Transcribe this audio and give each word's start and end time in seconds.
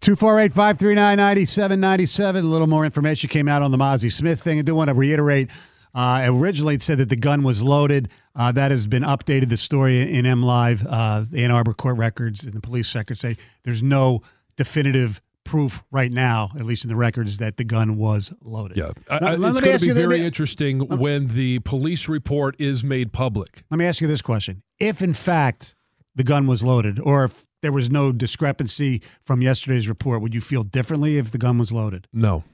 248 0.00 0.52
539 0.52 1.16
9797. 1.16 2.44
A 2.44 2.48
little 2.48 2.66
more 2.66 2.84
information 2.84 3.28
came 3.28 3.48
out 3.48 3.62
on 3.62 3.70
the 3.72 3.78
Mazi 3.78 4.12
Smith 4.12 4.40
thing. 4.42 4.58
I 4.58 4.62
do 4.62 4.74
want 4.74 4.88
to 4.88 4.94
reiterate. 4.94 5.48
Uh, 5.94 6.22
originally, 6.26 6.74
it 6.76 6.82
said 6.82 6.98
that 6.98 7.08
the 7.08 7.16
gun 7.16 7.42
was 7.42 7.62
loaded. 7.62 8.08
Uh, 8.36 8.52
that 8.52 8.70
has 8.70 8.86
been 8.86 9.02
updated. 9.02 9.48
The 9.48 9.56
story 9.56 10.00
in 10.14 10.24
M 10.26 10.42
Live, 10.42 10.86
uh, 10.86 11.24
Ann 11.34 11.50
Arbor 11.50 11.72
court 11.74 11.96
records, 11.96 12.44
and 12.44 12.52
the 12.52 12.60
police 12.60 12.94
records 12.94 13.20
say 13.20 13.36
there's 13.64 13.82
no 13.82 14.22
definitive 14.56 15.20
proof 15.44 15.82
right 15.90 16.12
now, 16.12 16.50
at 16.56 16.64
least 16.66 16.84
in 16.84 16.88
the 16.88 16.94
records, 16.96 17.38
that 17.38 17.56
the 17.56 17.64
gun 17.64 17.96
was 17.96 18.32
loaded. 18.42 18.76
Yeah, 18.76 18.90
Now, 19.10 19.28
I- 19.28 19.34
let 19.36 19.50
it's 19.52 19.60
going 19.62 19.78
to 19.78 19.86
be 19.86 19.92
very 19.92 20.20
me- 20.20 20.26
interesting 20.26 20.80
when 20.80 21.28
the 21.28 21.58
police 21.60 22.06
report 22.06 22.54
is 22.60 22.84
made 22.84 23.12
public. 23.12 23.64
Let 23.70 23.78
me 23.78 23.86
ask 23.86 24.00
you 24.00 24.06
this 24.06 24.22
question: 24.22 24.62
If 24.78 25.02
in 25.02 25.14
fact 25.14 25.74
the 26.14 26.22
gun 26.22 26.46
was 26.46 26.62
loaded, 26.62 27.00
or 27.00 27.24
if 27.24 27.44
there 27.60 27.72
was 27.72 27.90
no 27.90 28.12
discrepancy 28.12 29.02
from 29.24 29.42
yesterday's 29.42 29.88
report, 29.88 30.22
would 30.22 30.34
you 30.34 30.40
feel 30.40 30.62
differently 30.62 31.18
if 31.18 31.30
the 31.30 31.38
gun 31.38 31.58
was 31.58 31.72
loaded? 31.72 32.06
No. 32.12 32.44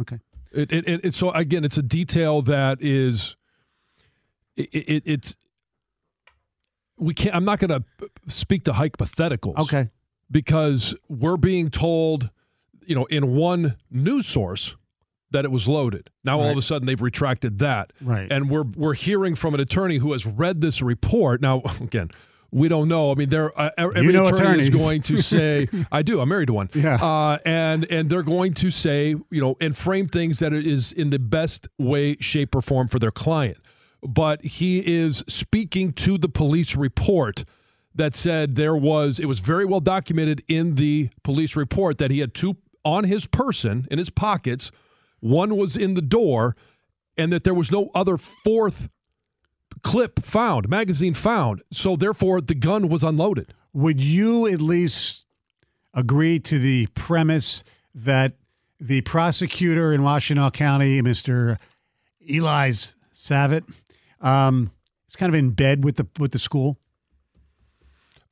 Okay. 0.00 0.20
It, 0.52 0.72
it, 0.72 1.04
it, 1.04 1.14
so 1.14 1.30
again, 1.32 1.64
it's 1.64 1.78
a 1.78 1.82
detail 1.82 2.42
that 2.42 2.78
is, 2.80 3.36
it, 4.56 4.68
it, 4.72 5.02
it's, 5.04 5.36
we 6.96 7.12
can't, 7.12 7.34
I'm 7.34 7.44
not 7.44 7.58
going 7.58 7.70
to 7.70 8.08
speak 8.28 8.64
to 8.64 8.72
hypotheticals. 8.72 9.58
Okay. 9.58 9.90
Because 10.30 10.94
we're 11.08 11.36
being 11.36 11.70
told, 11.70 12.30
you 12.86 12.94
know, 12.94 13.04
in 13.06 13.34
one 13.34 13.76
news 13.90 14.26
source 14.26 14.76
that 15.32 15.44
it 15.44 15.50
was 15.50 15.66
loaded. 15.66 16.10
Now 16.22 16.40
all 16.40 16.50
of 16.50 16.56
a 16.56 16.62
sudden 16.62 16.86
they've 16.86 17.02
retracted 17.02 17.58
that. 17.58 17.92
Right. 18.00 18.30
And 18.30 18.48
we're, 18.48 18.62
we're 18.62 18.94
hearing 18.94 19.34
from 19.34 19.54
an 19.54 19.60
attorney 19.60 19.98
who 19.98 20.12
has 20.12 20.24
read 20.24 20.60
this 20.60 20.80
report. 20.80 21.40
Now, 21.40 21.62
again, 21.80 22.10
we 22.54 22.68
don't 22.68 22.86
know. 22.86 23.10
I 23.10 23.16
mean, 23.16 23.30
there 23.30 23.60
uh, 23.60 23.70
every 23.76 24.12
know 24.12 24.28
attorney 24.28 24.62
is 24.62 24.70
going 24.70 25.02
to 25.02 25.20
say, 25.20 25.66
"I 25.92 26.02
do. 26.02 26.20
I'm 26.20 26.28
married 26.28 26.46
to 26.46 26.52
one." 26.52 26.70
Yeah. 26.72 26.94
Uh, 26.94 27.38
and 27.44 27.84
and 27.90 28.08
they're 28.08 28.22
going 28.22 28.54
to 28.54 28.70
say, 28.70 29.16
you 29.30 29.40
know, 29.40 29.56
and 29.60 29.76
frame 29.76 30.08
things 30.08 30.38
that 30.38 30.52
is 30.52 30.92
in 30.92 31.10
the 31.10 31.18
best 31.18 31.66
way, 31.78 32.16
shape, 32.20 32.54
or 32.54 32.62
form 32.62 32.86
for 32.86 33.00
their 33.00 33.10
client. 33.10 33.58
But 34.06 34.44
he 34.44 34.78
is 34.78 35.24
speaking 35.26 35.92
to 35.94 36.16
the 36.16 36.28
police 36.28 36.76
report 36.76 37.44
that 37.92 38.14
said 38.14 38.54
there 38.54 38.76
was. 38.76 39.18
It 39.18 39.26
was 39.26 39.40
very 39.40 39.64
well 39.64 39.80
documented 39.80 40.44
in 40.46 40.76
the 40.76 41.10
police 41.24 41.56
report 41.56 41.98
that 41.98 42.12
he 42.12 42.20
had 42.20 42.34
two 42.34 42.56
on 42.84 43.02
his 43.02 43.26
person 43.26 43.88
in 43.90 43.98
his 43.98 44.10
pockets. 44.10 44.70
One 45.18 45.56
was 45.56 45.76
in 45.76 45.94
the 45.94 46.02
door, 46.02 46.54
and 47.16 47.32
that 47.32 47.42
there 47.42 47.54
was 47.54 47.72
no 47.72 47.90
other 47.96 48.16
fourth 48.16 48.90
clip 49.84 50.24
found, 50.24 50.68
magazine 50.68 51.14
found. 51.14 51.62
So 51.72 51.94
therefore, 51.94 52.40
the 52.40 52.54
gun 52.54 52.88
was 52.88 53.04
unloaded. 53.04 53.54
Would 53.72 54.02
you 54.02 54.46
at 54.46 54.60
least 54.60 55.26
agree 55.92 56.40
to 56.40 56.58
the 56.58 56.86
premise 56.94 57.62
that 57.94 58.32
the 58.80 59.02
prosecutor 59.02 59.92
in 59.92 60.00
Washtenaw 60.00 60.52
County, 60.52 61.00
Mr. 61.00 61.58
Eli's 62.28 62.96
Savit, 63.14 63.62
um, 64.20 64.72
is 65.08 65.14
kind 65.14 65.32
of 65.32 65.38
in 65.38 65.50
bed 65.50 65.84
with 65.84 65.96
the 65.96 66.08
with 66.18 66.32
the 66.32 66.38
school? 66.38 66.78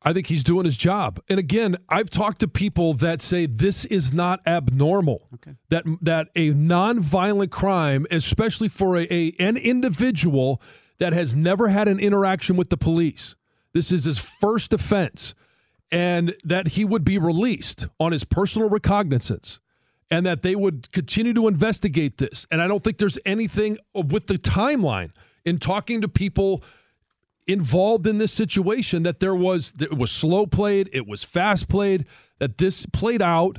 I 0.04 0.12
think 0.12 0.27
he's 0.27 0.43
doing 0.43 0.65
his 0.65 0.77
job. 0.77 1.21
And 1.28 1.38
again, 1.38 1.77
I've 1.88 2.10
talked 2.10 2.41
to 2.41 2.48
people 2.48 2.94
that 2.94 3.22
say 3.22 3.47
this 3.47 3.84
is 3.84 4.12
not 4.12 4.41
abnormal. 4.47 5.28
Okay. 5.34 5.54
That 5.69 5.84
that 6.00 6.28
a 6.34 6.50
nonviolent 6.50 7.50
crime, 7.50 8.06
especially 8.10 8.69
for 8.69 8.97
a, 8.97 9.06
a 9.12 9.34
an 9.38 9.56
individual 9.56 10.60
that 11.03 11.13
has 11.13 11.35
never 11.35 11.67
had 11.67 11.89
an 11.89 11.99
interaction 11.99 12.55
with 12.57 12.71
the 12.71 12.77
police, 12.77 13.35
this 13.73 13.91
is 13.91 14.05
his 14.05 14.19
first 14.19 14.73
offense, 14.73 15.35
and 15.91 16.33
that 16.45 16.69
he 16.69 16.85
would 16.85 17.03
be 17.03 17.19
released 17.19 17.89
on 17.99 18.13
his 18.13 18.23
personal 18.23 18.69
recognizance. 18.69 19.59
And 20.13 20.25
that 20.27 20.43
they 20.43 20.55
would 20.55 20.93
continue 20.93 21.33
to 21.33 21.49
investigate 21.49 22.19
this. 22.19 22.47
And 22.51 22.61
I 22.63 22.69
don't 22.69 22.85
think 22.85 22.99
there's 22.99 23.19
anything 23.25 23.79
with 23.95 24.27
the 24.29 24.35
timeline 24.35 25.11
in 25.45 25.59
talking 25.59 26.03
to 26.03 26.09
people 26.09 26.63
involved 27.49 28.07
in 28.07 28.19
this 28.19 28.33
situation 28.33 29.03
that 29.03 29.19
there 29.19 29.34
was 29.34 29.73
that 29.73 29.91
it 29.91 29.99
was 29.99 30.13
slow 30.13 30.47
played, 30.47 30.89
it 30.93 31.09
was 31.09 31.25
fast 31.25 31.69
played, 31.69 32.05
that 32.39 32.59
this 32.59 32.87
played 32.93 33.23
out 33.23 33.59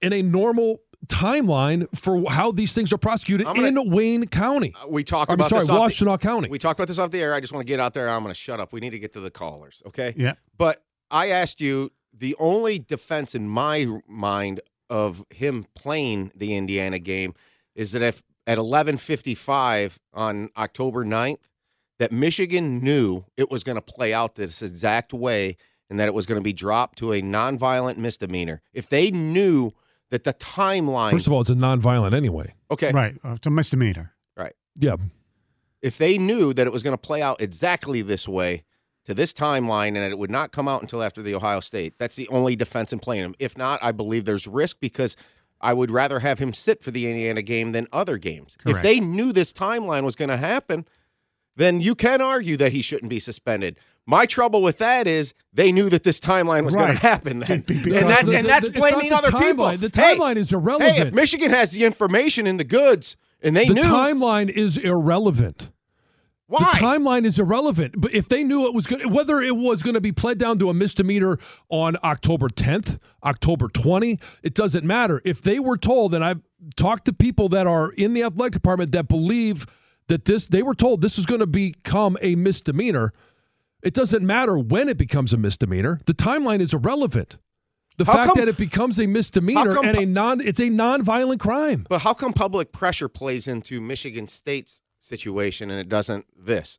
in 0.00 0.12
a 0.12 0.22
normal 0.22 0.80
timeline 1.06 1.86
for 1.96 2.30
how 2.30 2.52
these 2.52 2.72
things 2.74 2.92
are 2.92 2.98
prosecuted 2.98 3.46
gonna- 3.46 3.66
in 3.68 3.90
Wayne 3.90 4.26
County. 4.26 4.72
Uh, 4.82 4.88
we 4.88 5.04
talk 5.04 5.28
I'm 5.28 5.34
about 5.34 5.50
sorry, 5.50 5.60
this 5.62 5.70
off 5.70 5.98
the- 5.98 6.18
County. 6.18 6.48
We 6.48 6.58
talked 6.58 6.78
about 6.78 6.88
this 6.88 6.98
off 6.98 7.10
the 7.10 7.20
air. 7.20 7.34
I 7.34 7.40
just 7.40 7.52
want 7.52 7.66
to 7.66 7.70
get 7.70 7.80
out 7.80 7.94
there. 7.94 8.08
I'm 8.08 8.22
going 8.22 8.32
to 8.34 8.38
shut 8.38 8.60
up. 8.60 8.72
We 8.72 8.80
need 8.80 8.90
to 8.90 8.98
get 8.98 9.12
to 9.14 9.20
the 9.20 9.30
callers, 9.30 9.82
okay? 9.86 10.14
Yeah. 10.16 10.34
But 10.56 10.82
I 11.10 11.28
asked 11.30 11.60
you 11.60 11.92
the 12.16 12.36
only 12.38 12.78
defense 12.78 13.34
in 13.34 13.48
my 13.48 13.86
mind 14.06 14.60
of 14.90 15.24
him 15.30 15.66
playing 15.74 16.30
the 16.34 16.54
Indiana 16.54 16.98
game 16.98 17.34
is 17.74 17.92
that 17.92 18.02
if 18.02 18.22
at 18.46 18.58
11:55 18.58 19.98
on 20.12 20.50
October 20.56 21.04
9th 21.04 21.38
that 21.98 22.12
Michigan 22.12 22.78
knew 22.80 23.24
it 23.36 23.50
was 23.50 23.64
going 23.64 23.76
to 23.76 23.82
play 23.82 24.12
out 24.12 24.34
this 24.34 24.60
exact 24.62 25.12
way 25.12 25.56
and 25.88 25.98
that 25.98 26.06
it 26.08 26.14
was 26.14 26.26
going 26.26 26.38
to 26.38 26.42
be 26.44 26.52
dropped 26.52 26.98
to 26.98 27.12
a 27.12 27.22
nonviolent 27.22 27.96
misdemeanor. 27.96 28.60
If 28.72 28.88
they 28.88 29.10
knew 29.10 29.72
that 30.10 30.24
the 30.24 30.34
timeline 30.34 31.10
First 31.10 31.26
of 31.26 31.32
all, 31.32 31.40
it's 31.40 31.50
a 31.50 31.54
nonviolent 31.54 32.14
anyway. 32.14 32.54
Okay. 32.70 32.92
Right. 32.92 33.16
Uh, 33.24 33.32
It's 33.34 33.46
a 33.46 33.50
misdemeanor. 33.50 34.12
Right. 34.36 34.54
Yeah. 34.76 34.96
if 35.82 35.98
they 35.98 36.18
knew 36.18 36.52
that 36.54 36.66
it 36.66 36.72
was 36.72 36.82
going 36.82 36.92
to 36.94 36.98
play 36.98 37.20
out 37.22 37.40
exactly 37.40 38.00
this 38.02 38.26
way 38.28 38.64
to 39.04 39.12
this 39.14 39.32
timeline 39.34 39.88
and 39.88 39.96
that 39.96 40.10
it 40.10 40.18
would 40.18 40.30
not 40.30 40.50
come 40.50 40.66
out 40.66 40.80
until 40.80 41.02
after 41.02 41.20
the 41.22 41.34
Ohio 41.34 41.60
State, 41.60 41.94
that's 41.98 42.16
the 42.16 42.26
only 42.28 42.56
defense 42.56 42.92
in 42.92 42.98
playing 42.98 43.24
him. 43.24 43.34
If 43.38 43.56
not, 43.58 43.78
I 43.82 43.92
believe 43.92 44.24
there's 44.24 44.46
risk 44.46 44.78
because 44.80 45.16
I 45.60 45.72
would 45.74 45.90
rather 45.90 46.20
have 46.20 46.38
him 46.38 46.52
sit 46.54 46.82
for 46.82 46.90
the 46.90 47.06
Indiana 47.06 47.42
game 47.42 47.72
than 47.72 47.86
other 47.92 48.18
games. 48.18 48.56
If 48.66 48.82
they 48.82 49.00
knew 49.00 49.32
this 49.32 49.52
timeline 49.52 50.04
was 50.04 50.16
going 50.16 50.30
to 50.30 50.36
happen, 50.36 50.86
then 51.56 51.80
you 51.80 51.94
can 51.94 52.20
argue 52.20 52.56
that 52.56 52.72
he 52.72 52.82
shouldn't 52.82 53.10
be 53.10 53.20
suspended. 53.20 53.78
My 54.06 54.26
trouble 54.26 54.60
with 54.62 54.78
that 54.78 55.06
is 55.06 55.32
they 55.52 55.72
knew 55.72 55.88
that 55.88 56.02
this 56.04 56.20
timeline 56.20 56.64
was 56.64 56.74
going 56.74 56.92
to 56.92 56.98
happen 56.98 57.38
then. 57.40 57.60
Be- 57.62 57.74
and 57.96 58.08
that's, 58.10 58.30
the- 58.30 58.36
and 58.38 58.46
that's 58.46 58.68
not 58.68 58.74
blaming 58.74 59.08
the 59.10 59.16
other 59.16 59.32
people. 59.32 59.64
timeline. 59.66 59.80
The 59.80 59.90
Hey, 60.02 60.16
timeline 60.16 60.36
is 60.36 60.50
Hey, 60.50 60.56
irrelevant. 60.56 61.08
if 61.08 61.14
Michigan 61.14 61.50
has 61.50 61.70
the 61.70 61.84
information 61.84 62.46
and 62.46 62.60
the 62.60 62.64
goods 62.64 63.16
and 63.42 63.56
they 63.56 63.66
the 63.66 63.74
knew 63.74 63.82
timeline 63.82 64.50
is 64.50 64.76
irrelevant. 64.76 65.70
why 66.46 66.58
The 66.74 66.78
timeline 66.84 67.24
is 67.24 67.38
irrelevant. 67.38 67.94
But 67.96 68.12
if 68.14 68.28
they 68.28 68.44
knew 68.44 68.66
it 68.66 68.74
was 68.74 68.86
going, 68.86 69.10
whether 69.10 69.40
it 69.40 69.56
was 69.56 69.82
going 69.82 69.94
to 69.94 70.00
be 70.02 70.12
pled 70.12 70.36
down 70.36 70.58
to 70.58 70.68
a 70.68 70.74
misdemeanor 70.74 71.38
on 71.70 71.96
October 72.04 72.48
10th, 72.50 72.98
October 73.24 73.68
20, 73.68 74.18
it 74.42 74.52
doesn't 74.54 74.84
matter. 74.84 75.22
If 75.24 75.40
they 75.40 75.58
were 75.58 75.78
told, 75.78 76.12
and 76.14 76.22
I've 76.22 76.42
talked 76.76 77.06
to 77.06 77.12
people 77.14 77.48
that 77.50 77.66
are 77.66 77.90
in 77.92 78.12
the 78.12 78.22
athletic 78.22 78.52
department 78.52 78.92
that 78.92 79.08
believe 79.08 79.66
that 80.08 80.26
this, 80.26 80.44
they 80.44 80.62
were 80.62 80.74
told 80.74 81.00
this 81.00 81.18
is 81.18 81.24
going 81.24 81.40
to 81.40 81.46
become 81.46 82.18
a 82.20 82.34
misdemeanor. 82.34 83.14
It 83.84 83.94
doesn't 83.94 84.24
matter 84.26 84.56
when 84.58 84.88
it 84.88 84.96
becomes 84.96 85.32
a 85.32 85.36
misdemeanor. 85.36 86.00
The 86.06 86.14
timeline 86.14 86.60
is 86.60 86.72
irrelevant. 86.72 87.36
The 87.98 88.04
How 88.06 88.14
fact 88.14 88.26
come- 88.28 88.38
that 88.38 88.48
it 88.48 88.56
becomes 88.56 88.98
a 88.98 89.06
misdemeanor 89.06 89.74
come 89.74 89.84
and 89.84 89.96
a 89.96 90.06
non, 90.06 90.40
it's 90.40 90.58
a 90.60 90.68
non-violent 90.70 91.40
crime. 91.40 91.86
But 91.88 92.00
how 92.00 92.14
come 92.14 92.32
public 92.32 92.72
pressure 92.72 93.08
plays 93.08 93.46
into 93.46 93.80
Michigan 93.80 94.26
State's 94.26 94.80
situation 94.98 95.70
and 95.70 95.78
it 95.78 95.88
doesn't 95.88 96.26
this? 96.36 96.78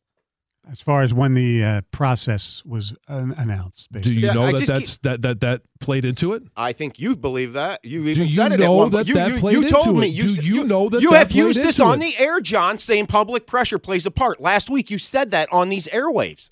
As 0.70 0.82
far 0.82 1.04
as 1.04 1.14
when 1.14 1.36
the 1.36 1.64
uh, 1.64 1.82
process 1.92 2.64
was 2.66 2.92
uh, 3.08 3.28
announced, 3.38 3.88
Do 3.92 4.12
you 4.12 4.22
Yeah, 4.26 4.34
know 4.34 4.44
I 4.46 4.52
that 4.54 4.58
just 4.58 4.72
that's 4.72 4.98
that 4.98 5.22
that 5.22 5.40
that 5.42 5.62
played 5.80 6.06
into 6.06 6.34
it? 6.34 6.42
I 6.58 6.74
think 6.74 6.98
you 6.98 7.16
believe 7.16 7.54
that. 7.54 7.86
You 7.86 8.04
even 8.08 8.24
you 8.24 8.28
said 8.30 8.52
it 8.52 8.56
at 8.56 8.60
know 8.62 8.72
one 8.74 8.90
that 8.90 9.06
point. 9.06 9.08
You, 9.10 9.14
that 9.14 9.30
you, 9.44 9.62
you 9.62 9.70
told 9.70 9.88
into 9.90 10.00
me. 10.02 10.08
it? 10.08 10.14
You, 10.16 10.24
Do 10.24 10.30
s- 10.30 10.44
you 10.44 10.64
know 10.64 10.90
that 10.90 11.02
you 11.04 11.12
that 11.12 11.18
have 11.20 11.32
used 11.34 11.60
this 11.62 11.80
on 11.80 12.02
it? 12.02 12.06
the 12.06 12.18
air, 12.18 12.42
John, 12.42 12.80
saying 12.80 13.06
public 13.06 13.46
pressure 13.46 13.78
plays 13.78 14.08
a 14.08 14.12
part. 14.12 14.42
Last 14.42 14.72
week 14.72 14.90
you 14.90 14.98
said 14.98 15.30
that 15.32 15.48
on 15.54 15.70
these 15.70 15.86
airwaves. 15.90 16.50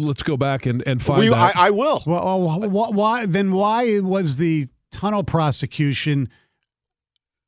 Let's 0.00 0.22
go 0.22 0.36
back 0.36 0.66
and, 0.66 0.82
and 0.86 1.02
find 1.02 1.20
We, 1.20 1.28
I, 1.30 1.48
that. 1.48 1.56
I 1.56 1.70
will. 1.70 2.02
Well, 2.06 2.40
well, 2.42 2.60
wh- 2.60 2.90
wh- 2.90 2.92
why 2.94 3.26
then? 3.26 3.52
Why 3.52 4.00
was 4.00 4.36
the 4.36 4.68
tunnel 4.90 5.22
prosecution 5.24 6.28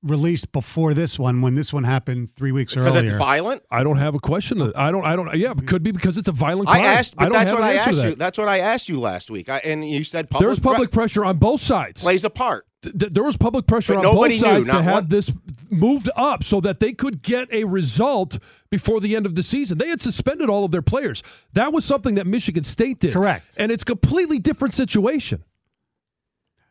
released 0.03 0.51
before 0.51 0.95
this 0.95 1.17
one 1.19 1.43
when 1.43 1.55
this 1.55 1.73
one 1.73 1.85
happened 1.85 2.31
three 2.37 2.53
weeks 2.53 2.73
Because 2.75 2.89
earlier? 2.89 3.01
Because 3.03 3.13
it's 3.13 3.19
violent. 3.19 3.63
I 3.71 3.83
don't 3.85 3.99
have 3.99 4.15
a 4.15 4.19
question. 4.19 4.61
Oh. 4.61 4.73
I 4.75 4.91
don't. 4.91 5.05
I 5.05 5.15
don't. 5.17 5.37
Yeah, 5.39 5.53
it 5.53 5.67
could 5.67 5.83
be 5.83 5.93
because 5.93 6.19
it's 6.19 6.29
a 6.29 6.33
violent 6.33 6.69
I 6.69 6.73
crime. 6.75 6.85
asked, 6.85 7.17
but 7.17 7.25
don't 7.25 7.33
that's 7.33 7.53
what 7.53 7.63
I 7.63 7.75
asked 7.75 7.97
that. 7.99 8.09
you. 8.11 8.15
That's 8.17 8.39
what 8.39 8.49
I 8.49 8.59
asked 8.59 8.89
you 8.89 9.01
last 9.01 9.31
week. 9.31 9.49
I, 9.49 9.59
and 9.59 9.89
you 9.89 10.05
said 10.05 10.29
public 10.31 10.47
There's 10.49 10.59
public 10.61 10.91
pre- 10.91 11.01
pressure 11.03 11.25
on 11.25 11.39
both 11.39 11.63
sides. 11.63 12.03
plays 12.03 12.25
a 12.25 12.31
part. 12.31 12.67
Th- 12.83 12.99
th- 12.99 13.13
there 13.13 13.23
was 13.23 13.37
public 13.37 13.67
pressure 13.67 13.95
But 13.95 13.99
on 14.01 14.05
both 14.05 14.15
nobody 14.15 14.35
knew, 14.35 14.41
sides 14.41 14.69
to 14.69 14.83
have 14.83 14.93
one- 14.95 15.09
this 15.09 15.33
moved 15.71 16.11
up 16.17 16.43
so 16.45 16.61
that 16.61 16.81
they 16.81 16.93
could 16.93 17.23
get 17.23 17.49
a 17.53 17.65
result 17.65 18.39
before 18.71 19.01
the 19.01 19.15
end 19.15 19.25
of 19.25 19.35
the 19.37 19.43
season. 19.43 19.79
They 19.79 19.89
had 19.89 20.03
suspended 20.03 20.49
all 20.51 20.65
of 20.65 20.71
their 20.73 20.83
players. 20.83 21.23
That 21.53 21.73
was 21.73 21.85
something 21.85 22.17
that 22.17 22.27
Michigan 22.27 22.65
State 22.65 23.01
did. 23.01 23.13
Correct. 23.13 23.55
And 23.57 23.71
it's 23.71 23.83
a 23.83 23.87
completely 23.87 24.39
different 24.39 24.75
situation. 24.75 25.45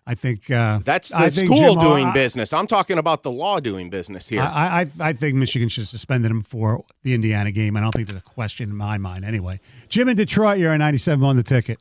I 0.05 0.15
think 0.15 0.49
uh, 0.49 0.79
That's 0.83 1.09
the 1.09 1.17
I 1.17 1.29
think 1.29 1.45
school 1.45 1.75
Jim, 1.75 1.79
doing 1.79 2.07
I, 2.07 2.13
business. 2.13 2.51
I'm 2.53 2.65
talking 2.67 2.97
about 2.97 3.21
the 3.23 3.31
law 3.31 3.59
doing 3.59 3.89
business 3.91 4.27
here. 4.27 4.41
I, 4.41 4.81
I, 4.99 5.09
I 5.09 5.13
think 5.13 5.35
Michigan 5.35 5.69
should 5.69 5.83
have 5.83 5.89
suspended 5.89 6.31
him 6.31 6.41
for 6.41 6.83
the 7.03 7.13
Indiana 7.13 7.51
game. 7.51 7.77
I 7.77 7.81
don't 7.81 7.91
think 7.93 8.07
there's 8.09 8.19
a 8.19 8.23
question 8.23 8.71
in 8.71 8.75
my 8.75 8.97
mind 8.97 9.23
anyway. 9.23 9.59
Jim 9.89 10.09
in 10.09 10.17
Detroit, 10.17 10.57
you're 10.57 10.73
a 10.73 10.77
97 10.77 11.23
on 11.23 11.35
the 11.37 11.43
ticket. 11.43 11.79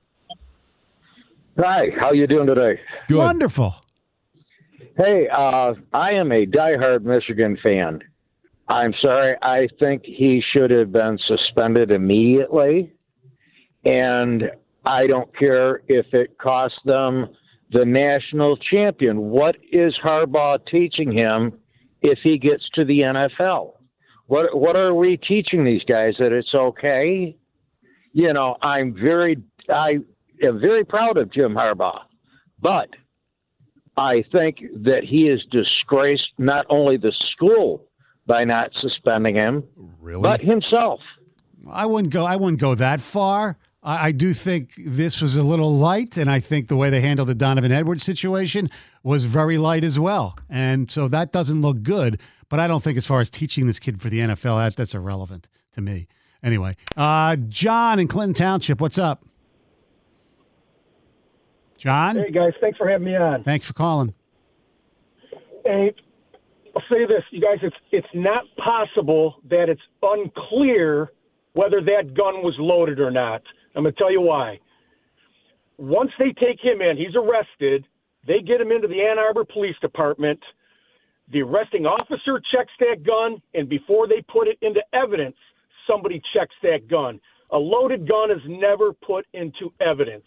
Hi, 1.59 1.87
how 1.99 2.13
you 2.13 2.27
doing 2.27 2.47
today? 2.47 2.79
Good. 3.09 3.17
Wonderful. 3.17 3.75
Hey, 5.03 5.29
uh, 5.35 5.73
I 5.95 6.11
am 6.11 6.31
a 6.31 6.45
diehard 6.45 7.05
Michigan 7.05 7.57
fan. 7.63 8.01
I'm 8.69 8.93
sorry. 9.01 9.35
I 9.41 9.67
think 9.79 10.03
he 10.05 10.43
should 10.53 10.71
have 10.71 10.93
been 10.93 11.19
suspended 11.27 11.91
immediately, 11.91 12.93
and 13.87 14.51
I 14.85 15.07
don't 15.07 15.35
care 15.39 15.81
if 15.89 16.05
it 16.13 16.37
cost 16.37 16.75
them 16.85 17.29
the 17.73 17.83
national 17.83 18.59
champion. 18.59 19.31
What 19.31 19.57
is 19.73 19.95
Harbaugh 20.05 20.59
teaching 20.71 21.11
him 21.11 21.55
if 22.03 22.19
he 22.23 22.37
gets 22.37 22.69
to 22.75 22.85
the 22.85 23.01
NFL? 23.01 23.77
What 24.27 24.55
What 24.55 24.77
are 24.77 24.93
we 24.93 25.17
teaching 25.17 25.65
these 25.65 25.85
guys 25.89 26.13
that 26.19 26.31
it's 26.31 26.55
okay? 26.55 27.35
You 28.13 28.35
know, 28.35 28.57
I'm 28.61 28.93
very 28.93 29.39
I 29.71 30.01
am 30.43 30.61
very 30.61 30.85
proud 30.85 31.17
of 31.17 31.33
Jim 31.33 31.55
Harbaugh, 31.55 32.01
but 32.61 32.91
I 34.01 34.25
think 34.33 34.61
that 34.85 35.05
he 35.05 35.27
has 35.27 35.41
disgraced 35.51 36.29
not 36.39 36.65
only 36.71 36.97
the 36.97 37.13
school 37.33 37.85
by 38.27 38.45
not 38.45 38.71
suspending 38.81 39.35
him, 39.35 39.65
Really? 40.01 40.23
but 40.23 40.41
himself. 40.41 41.01
I 41.71 41.85
wouldn't 41.85 42.11
go. 42.13 42.25
I 42.25 42.37
wouldn't 42.37 42.61
go 42.61 42.75
that 42.75 43.03
far. 43.03 43.59
I, 43.83 44.09
I 44.09 44.13
do 44.13 44.33
think 44.33 44.73
this 44.79 45.21
was 45.21 45.37
a 45.37 45.43
little 45.43 45.77
light, 45.77 46.17
and 46.17 46.31
I 46.31 46.41
think 46.41 46.69
the 46.69 46.77
way 46.77 46.89
they 46.89 47.03
handled 47.03 47.29
the 47.29 47.35
Donovan 47.35 47.73
Edwards 47.73 48.03
situation 48.03 48.71
was 49.03 49.25
very 49.25 49.59
light 49.59 49.85
as 49.85 49.99
well. 49.99 50.39
And 50.49 50.91
so 50.91 51.07
that 51.09 51.31
doesn't 51.33 51.61
look 51.61 51.83
good. 51.83 52.19
But 52.49 52.59
I 52.59 52.67
don't 52.67 52.83
think, 52.83 52.97
as 52.97 53.07
far 53.07 53.21
as 53.21 53.29
teaching 53.29 53.67
this 53.67 53.79
kid 53.79 54.01
for 54.01 54.09
the 54.09 54.21
NFL, 54.21 54.59
that, 54.65 54.77
that's 54.77 54.95
irrelevant 54.95 55.49
to 55.75 55.83
me. 55.83 56.09
Anyway, 56.43 56.75
uh, 56.97 57.37
John 57.49 57.99
in 57.99 58.09
Clinton 58.09 58.33
Township, 58.35 58.81
what's 58.81 58.97
up? 58.99 59.25
John, 61.81 62.17
Hey 62.17 62.31
guys, 62.31 62.53
thanks 62.61 62.77
for 62.77 62.89
having 62.89 63.07
me 63.07 63.17
on. 63.17 63.43
thanks 63.43 63.67
for 63.67 63.73
calling. 63.73 64.13
Hey, 65.65 65.95
I'll 66.77 66.83
say 66.91 67.07
this, 67.07 67.23
you 67.31 67.41
guys, 67.41 67.59
it's 67.63 67.77
it's 67.91 68.07
not 68.15 68.45
possible 68.63 69.37
that 69.49 69.69
it's 69.71 69.81
unclear 70.03 71.11
whether 71.55 71.81
that 71.81 72.15
gun 72.15 72.43
was 72.43 72.55
loaded 72.59 73.01
or 73.01 73.11
not. 73.11 73.43
I'm 73.75 73.85
going 73.85 73.95
to 73.95 73.99
tell 73.99 74.13
you 74.13 74.21
why. 74.21 74.61
Once 75.79 76.11
they 76.19 76.33
take 76.33 76.61
him 76.63 76.83
in, 76.83 76.97
he's 76.99 77.17
arrested. 77.17 77.87
They 78.27 78.41
get 78.41 78.61
him 78.61 78.71
into 78.71 78.87
the 78.87 79.01
Ann 79.01 79.19
Arbor 79.19 79.45
Police 79.47 79.77
Department. 79.81 80.39
The 81.33 81.41
arresting 81.43 81.87
officer 81.87 82.41
checks 82.55 82.73
that 82.81 83.05
gun, 83.05 83.41
and 83.55 83.69
before 83.69 84.07
they 84.07 84.23
put 84.29 84.49
it 84.49 84.59
into 84.61 84.81
evidence, 84.93 85.37
somebody 85.89 86.21
checks 86.35 86.55
that 86.63 86.89
gun. 86.89 87.21
A 87.53 87.57
loaded 87.59 88.07
gun 88.07 88.31
is 88.31 88.43
never 88.47 88.93
put 88.93 89.27
into 89.33 89.73
evidence. 89.81 90.27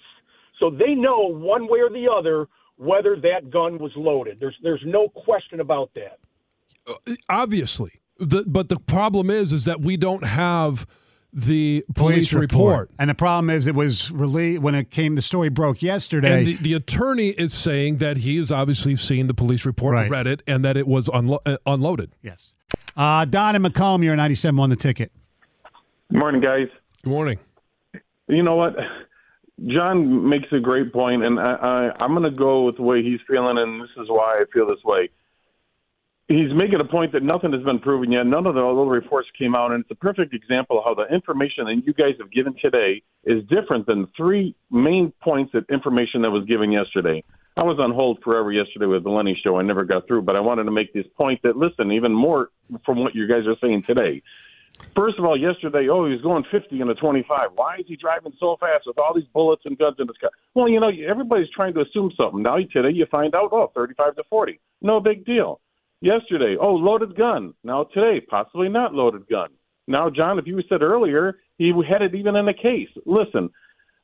So 0.63 0.69
they 0.69 0.95
know 0.95 1.27
one 1.29 1.67
way 1.67 1.79
or 1.81 1.89
the 1.89 2.07
other 2.09 2.47
whether 2.77 3.17
that 3.17 3.49
gun 3.51 3.79
was 3.79 3.91
loaded. 3.97 4.39
There's 4.39 4.55
there's 4.63 4.81
no 4.85 5.09
question 5.09 5.59
about 5.59 5.91
that. 5.95 6.19
Obviously. 7.27 7.99
The, 8.17 8.43
but 8.47 8.69
the 8.69 8.77
problem 8.77 9.29
is, 9.29 9.51
is 9.51 9.65
that 9.65 9.81
we 9.81 9.97
don't 9.97 10.23
have 10.23 10.85
the 11.33 11.83
Police, 11.95 12.29
police, 12.29 12.33
report. 12.33 12.91
And 12.97 13.09
the 13.09 13.15
problem 13.15 13.49
is, 13.49 13.67
it 13.67 13.75
was 13.75 14.09
released 14.11 14.61
when 14.61 14.73
it 14.75 14.89
came. 14.89 15.15
The 15.15 15.21
story 15.21 15.49
broke 15.49 15.81
yesterday. 15.81 16.37
And 16.37 16.47
the, 16.47 16.53
the 16.57 16.73
attorney 16.75 17.29
is 17.29 17.53
saying 17.53 17.97
that 17.97 18.17
he 18.17 18.37
has 18.37 18.49
obviously 18.51 18.95
seen 18.95 19.27
the 19.27 19.33
police 19.33 19.65
report, 19.65 19.95
Right. 19.95 20.09
read 20.09 20.27
it, 20.27 20.43
and 20.47 20.63
that 20.63 20.77
it 20.77 20.87
was 20.87 21.07
unlo- 21.09 21.39
uh, 21.45 21.57
unloaded. 21.65 22.15
yes. 22.21 22.55
Uh, 22.95 23.25
Don 23.25 23.55
and 23.55 23.63
Macomb, 23.63 24.03
you're 24.03 24.15
97 24.15 24.57
on 24.59 24.69
the 24.69 24.75
ticket. 24.77 25.11
Good 26.11 26.19
Morning, 26.19 26.39
guys. 26.39 26.67
Good 27.03 27.09
morning. 27.09 27.39
You 28.29 28.43
know 28.43 28.55
what? 28.55 28.75
John 29.67 30.27
makes 30.27 30.47
a 30.51 30.59
great 30.59 30.91
point, 30.91 31.23
and 31.23 31.39
I, 31.39 31.53
I, 31.53 32.03
I'm 32.03 32.11
going 32.11 32.29
to 32.29 32.37
go 32.37 32.65
with 32.65 32.77
the 32.77 32.81
way 32.81 33.01
he's 33.01 33.19
feeling, 33.27 33.57
and 33.57 33.81
this 33.81 33.89
is 33.97 34.09
why 34.09 34.41
I 34.41 34.45
feel 34.53 34.67
this 34.67 34.83
way. 34.83 35.09
He's 36.27 36.53
making 36.55 36.79
a 36.79 36.85
point 36.85 37.11
that 37.11 37.21
nothing 37.21 37.51
has 37.53 37.63
been 37.63 37.79
proven 37.79 38.11
yet. 38.11 38.25
None 38.25 38.45
of 38.45 38.55
the 38.55 38.61
little 38.61 38.89
reports 38.89 39.27
came 39.37 39.55
out, 39.55 39.71
and 39.71 39.81
it's 39.81 39.91
a 39.91 39.95
perfect 39.95 40.33
example 40.33 40.79
of 40.79 40.85
how 40.85 40.93
the 40.95 41.13
information 41.13 41.65
that 41.65 41.81
you 41.85 41.93
guys 41.93 42.15
have 42.19 42.31
given 42.31 42.55
today 42.61 43.03
is 43.25 43.43
different 43.49 43.85
than 43.85 44.07
three 44.17 44.55
main 44.71 45.13
points 45.21 45.53
of 45.53 45.65
information 45.69 46.21
that 46.23 46.31
was 46.31 46.45
given 46.45 46.71
yesterday. 46.71 47.23
I 47.55 47.63
was 47.63 47.77
on 47.79 47.91
hold 47.93 48.19
forever 48.23 48.51
yesterday 48.51 48.87
with 48.87 49.03
the 49.03 49.11
Lenny 49.11 49.39
show. 49.43 49.57
I 49.57 49.61
never 49.61 49.85
got 49.85 50.07
through, 50.07 50.23
but 50.23 50.35
I 50.35 50.39
wanted 50.39 50.63
to 50.63 50.71
make 50.71 50.91
this 50.93 51.05
point 51.15 51.41
that 51.43 51.55
listen, 51.55 51.91
even 51.91 52.13
more 52.13 52.49
from 52.85 52.99
what 53.03 53.13
you 53.13 53.27
guys 53.27 53.45
are 53.45 53.55
saying 53.61 53.83
today. 53.85 54.23
First 54.95 55.17
of 55.17 55.25
all, 55.25 55.39
yesterday, 55.39 55.87
oh, 55.89 56.05
he 56.05 56.13
was 56.13 56.21
going 56.21 56.43
50 56.51 56.81
in 56.81 56.89
a 56.89 56.95
25. 56.95 57.49
Why 57.55 57.77
is 57.77 57.85
he 57.87 57.95
driving 57.95 58.33
so 58.39 58.57
fast 58.59 58.85
with 58.85 58.97
all 58.99 59.13
these 59.13 59.27
bullets 59.33 59.63
and 59.65 59.77
guns 59.77 59.95
in 59.99 60.07
his 60.07 60.17
car? 60.17 60.29
Well, 60.53 60.69
you 60.69 60.79
know, 60.79 60.91
everybody's 61.07 61.49
trying 61.55 61.73
to 61.75 61.81
assume 61.81 62.11
something. 62.15 62.43
Now, 62.43 62.57
today, 62.57 62.91
you 62.93 63.05
find 63.09 63.33
out, 63.33 63.49
oh, 63.51 63.71
35 63.73 64.15
to 64.17 64.23
40. 64.29 64.59
No 64.81 64.99
big 64.99 65.25
deal. 65.25 65.61
Yesterday, 66.01 66.57
oh, 66.59 66.73
loaded 66.73 67.15
gun. 67.15 67.53
Now, 67.63 67.85
today, 67.85 68.19
possibly 68.29 68.69
not 68.69 68.93
loaded 68.93 69.27
gun. 69.27 69.49
Now, 69.87 70.09
John, 70.09 70.37
if 70.37 70.45
you 70.45 70.61
said 70.69 70.81
earlier, 70.81 71.39
he 71.57 71.71
had 71.89 72.01
it 72.01 72.15
even 72.15 72.35
in 72.35 72.47
a 72.47 72.53
case. 72.53 72.89
Listen, 73.05 73.49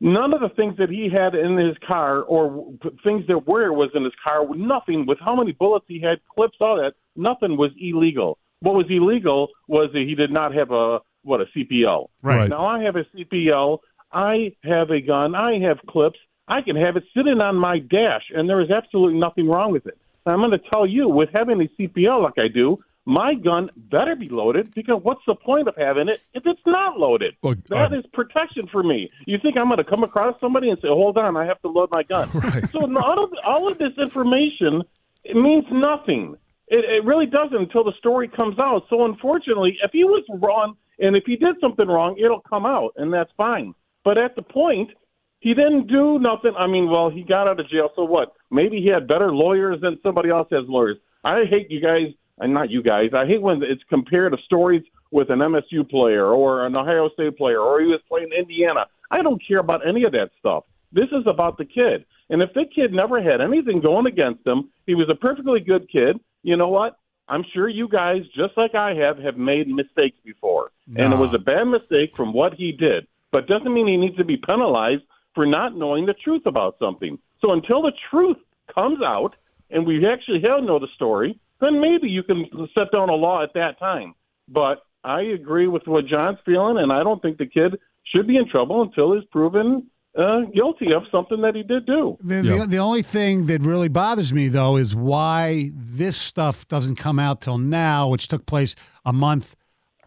none 0.01 0.33
of 0.33 0.41
the 0.41 0.49
things 0.55 0.75
that 0.77 0.89
he 0.89 1.09
had 1.11 1.35
in 1.35 1.57
his 1.57 1.77
car 1.85 2.21
or 2.21 2.73
things 3.03 3.25
that 3.27 3.47
were 3.47 3.71
was 3.73 3.91
in 3.93 4.03
his 4.03 4.13
car, 4.23 4.43
nothing 4.55 5.05
with 5.05 5.19
how 5.19 5.35
many 5.35 5.51
bullets 5.51 5.85
he 5.87 6.01
had, 6.01 6.19
clips, 6.33 6.57
all 6.59 6.77
that, 6.77 6.93
nothing 7.15 7.57
was 7.57 7.71
illegal. 7.79 8.38
What 8.61 8.75
was 8.75 8.85
illegal 8.89 9.49
was 9.67 9.89
that 9.93 10.01
he 10.01 10.15
did 10.15 10.31
not 10.31 10.53
have 10.53 10.71
a 10.71 10.99
what 11.23 11.41
a 11.41 11.45
CPL. 11.55 12.09
Right. 12.21 12.49
Now 12.49 12.65
I 12.65 12.83
have 12.83 12.95
a 12.95 13.03
CPL. 13.15 13.79
I 14.11 14.53
have 14.63 14.89
a 14.89 15.01
gun. 15.01 15.35
I 15.35 15.59
have 15.59 15.79
clips. 15.87 16.19
I 16.47 16.61
can 16.61 16.75
have 16.75 16.97
it 16.97 17.03
sitting 17.15 17.39
on 17.41 17.55
my 17.55 17.79
dash, 17.79 18.23
and 18.33 18.49
there 18.49 18.59
is 18.59 18.71
absolutely 18.71 19.19
nothing 19.19 19.47
wrong 19.47 19.71
with 19.71 19.85
it. 19.85 19.97
And 20.25 20.33
I'm 20.33 20.39
going 20.39 20.59
to 20.59 20.69
tell 20.69 20.85
you, 20.87 21.07
with 21.07 21.29
having 21.31 21.61
a 21.61 21.81
CPL 21.81 22.23
like 22.23 22.39
I 22.39 22.47
do, 22.47 22.79
my 23.05 23.33
gun 23.33 23.69
better 23.75 24.15
be 24.15 24.29
loaded 24.29 24.73
because 24.73 24.99
what's 25.03 25.21
the 25.25 25.35
point 25.35 25.67
of 25.67 25.75
having 25.75 26.09
it 26.09 26.21
if 26.33 26.43
it's 26.45 26.61
not 26.65 26.99
loaded? 26.99 27.35
Look, 27.43 27.63
That 27.67 27.93
uh, 27.93 27.99
is 27.99 28.05
protection 28.13 28.67
for 28.67 28.83
me. 28.83 29.11
You 29.25 29.37
think 29.41 29.57
I'm 29.57 29.67
going 29.67 29.77
to 29.77 29.83
come 29.83 30.03
across 30.03 30.39
somebody 30.39 30.69
and 30.69 30.79
say, 30.81 30.87
"Hold 30.89 31.17
on, 31.17 31.37
I 31.37 31.45
have 31.45 31.61
to 31.61 31.69
load 31.69 31.89
my 31.91 32.03
gun"? 32.03 32.29
Right. 32.33 32.67
So 32.69 32.79
all 32.81 33.23
of 33.23 33.31
all 33.45 33.71
of 33.71 33.77
this 33.77 33.93
information 33.97 34.83
it 35.23 35.35
means 35.35 35.65
nothing. 35.71 36.35
It, 36.69 36.85
it 36.85 37.05
really 37.05 37.25
doesn't 37.25 37.57
until 37.57 37.83
the 37.83 37.93
story 37.97 38.27
comes 38.27 38.59
out. 38.59 38.83
So 38.89 39.05
unfortunately, 39.05 39.77
if 39.83 39.91
he 39.91 40.03
was 40.03 40.23
wrong 40.41 40.75
and 40.99 41.15
if 41.15 41.23
he 41.25 41.35
did 41.35 41.55
something 41.61 41.87
wrong, 41.87 42.17
it'll 42.23 42.41
come 42.41 42.65
out, 42.65 42.91
and 42.97 43.13
that's 43.13 43.31
fine. 43.37 43.73
But 44.03 44.17
at 44.17 44.35
the 44.35 44.41
point, 44.41 44.91
he 45.39 45.53
didn't 45.53 45.87
do 45.87 46.19
nothing. 46.19 46.53
I 46.57 46.67
mean, 46.67 46.89
well, 46.89 47.09
he 47.09 47.23
got 47.23 47.47
out 47.47 47.59
of 47.59 47.69
jail, 47.69 47.89
so 47.95 48.03
what? 48.03 48.33
Maybe 48.51 48.81
he 48.81 48.87
had 48.87 49.07
better 49.07 49.33
lawyers 49.33 49.79
than 49.81 49.97
somebody 50.03 50.29
else 50.29 50.47
has 50.51 50.65
lawyers. 50.67 50.97
I 51.23 51.43
hate 51.49 51.71
you 51.71 51.81
guys, 51.81 52.13
and 52.39 52.53
not 52.53 52.69
you 52.69 52.83
guys. 52.83 53.11
I 53.13 53.25
hate 53.25 53.41
when 53.41 53.61
it's 53.63 53.83
compared 53.89 54.33
to 54.33 54.37
stories 54.43 54.83
with 55.11 55.29
an 55.29 55.39
MSU 55.39 55.89
player 55.89 56.27
or 56.27 56.65
an 56.65 56.75
Ohio 56.75 57.09
State 57.09 57.37
player 57.37 57.59
or 57.59 57.81
he 57.81 57.87
was 57.87 58.01
playing 58.07 58.29
Indiana. 58.37 58.85
I 59.11 59.21
don't 59.21 59.41
care 59.45 59.59
about 59.59 59.87
any 59.87 60.03
of 60.03 60.11
that 60.11 60.29
stuff. 60.39 60.65
This 60.91 61.07
is 61.11 61.25
about 61.25 61.57
the 61.57 61.65
kid. 61.65 62.05
And 62.29 62.41
if 62.41 62.53
the 62.53 62.65
kid 62.73 62.93
never 62.93 63.21
had 63.21 63.41
anything 63.41 63.81
going 63.81 64.05
against 64.05 64.45
him, 64.45 64.69
he 64.85 64.95
was 64.95 65.09
a 65.09 65.15
perfectly 65.15 65.59
good 65.59 65.89
kid. 65.91 66.19
You 66.43 66.57
know 66.57 66.69
what? 66.69 66.97
I'm 67.27 67.43
sure 67.53 67.69
you 67.69 67.87
guys, 67.87 68.23
just 68.35 68.57
like 68.57 68.73
I 68.73 68.95
have, 68.95 69.19
have 69.19 69.37
made 69.37 69.67
mistakes 69.67 70.17
before. 70.25 70.71
And 70.95 71.13
it 71.13 71.17
was 71.17 71.33
a 71.33 71.39
bad 71.39 71.65
mistake 71.65 72.15
from 72.15 72.33
what 72.33 72.55
he 72.55 72.71
did. 72.71 73.07
But 73.31 73.47
doesn't 73.47 73.71
mean 73.71 73.87
he 73.87 73.97
needs 73.97 74.17
to 74.17 74.25
be 74.25 74.37
penalized 74.37 75.03
for 75.35 75.45
not 75.45 75.77
knowing 75.77 76.07
the 76.07 76.15
truth 76.15 76.41
about 76.47 76.77
something. 76.79 77.19
So 77.41 77.51
until 77.51 77.83
the 77.83 77.91
truth 78.09 78.37
comes 78.73 78.99
out 79.03 79.35
and 79.69 79.85
we 79.85 80.05
actually 80.07 80.41
have 80.41 80.63
know 80.63 80.79
the 80.79 80.87
story, 80.95 81.39
then 81.61 81.79
maybe 81.79 82.07
you 82.09 82.23
can 82.23 82.45
set 82.73 82.91
down 82.91 83.09
a 83.09 83.15
law 83.15 83.43
at 83.43 83.53
that 83.53 83.77
time. 83.77 84.15
But 84.47 84.83
I 85.03 85.21
agree 85.21 85.67
with 85.67 85.83
what 85.85 86.07
John's 86.07 86.39
feeling, 86.45 86.77
and 86.77 86.91
I 86.91 87.03
don't 87.03 87.21
think 87.21 87.37
the 87.37 87.45
kid 87.45 87.79
should 88.03 88.27
be 88.27 88.37
in 88.37 88.49
trouble 88.49 88.81
until 88.81 89.13
he's 89.13 89.23
proven 89.31 89.87
uh, 90.17 90.41
guilty 90.53 90.91
of 90.93 91.03
something 91.11 91.41
that 91.41 91.55
he 91.55 91.63
did 91.63 91.85
do. 91.85 92.17
The, 92.23 92.35
Yeah. 92.43 92.57
the, 92.61 92.67
the 92.67 92.77
only 92.77 93.01
thing 93.03 93.45
that 93.45 93.61
really 93.61 93.87
bothers 93.89 94.33
me, 94.33 94.47
though, 94.47 94.75
is 94.77 94.95
why 94.95 95.71
this 95.75 96.17
stuff 96.17 96.67
doesn't 96.67 96.95
come 96.95 97.19
out 97.19 97.41
till 97.41 97.57
now, 97.57 98.07
which 98.09 98.27
took 98.27 98.45
place 98.45 98.75
a 99.05 99.13
month 99.13 99.55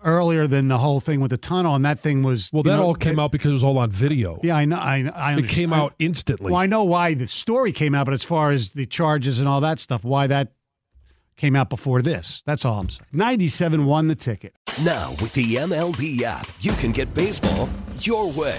earlier 0.04 0.48
than 0.48 0.66
the 0.66 0.78
whole 0.78 0.98
thing 0.98 1.20
with 1.20 1.30
the 1.30 1.36
tunnel. 1.36 1.76
And 1.76 1.84
that 1.84 2.00
thing 2.00 2.24
was. 2.24 2.50
well, 2.52 2.64
that 2.64 2.72
know, 2.72 2.82
all 2.82 2.94
came 2.94 3.18
it- 3.18 3.22
out 3.22 3.30
because 3.32 3.50
it 3.50 3.54
was 3.54 3.64
all 3.64 3.78
on 3.78 3.90
video. 3.90 4.40
Yeah, 4.42 4.56
I 4.56 4.64
know. 4.64 4.76
I, 4.76 5.08
I 5.14 5.32
it 5.38 5.48
came 5.48 5.72
understand. 5.72 5.72
out 5.74 5.94
instantly. 6.00 6.50
Well, 6.50 6.60
I 6.60 6.66
know 6.66 6.82
why 6.82 7.14
the 7.14 7.28
story 7.28 7.70
came 7.72 7.94
out, 7.94 8.06
but 8.06 8.14
as 8.14 8.24
far 8.24 8.50
as 8.50 8.70
the 8.70 8.86
charges 8.86 9.38
and 9.38 9.46
all 9.48 9.60
that 9.60 9.78
stuff, 9.78 10.02
why 10.02 10.26
that 10.26 10.52
came 11.36 11.54
out 11.56 11.70
before 11.70 12.02
this. 12.02 12.42
That's 12.44 12.64
all 12.64 12.80
I'm 12.80 12.88
saying. 12.88 13.06
97 13.12 13.86
won 13.86 14.08
the 14.08 14.14
ticket. 14.14 14.54
Now, 14.84 15.10
with 15.20 15.32
the 15.34 15.54
MLB 15.56 16.22
app, 16.22 16.46
you 16.60 16.72
can 16.72 16.90
get 16.92 17.14
baseball 17.14 17.68
your 18.00 18.30
way. 18.32 18.58